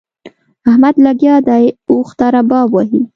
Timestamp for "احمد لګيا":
0.69-1.35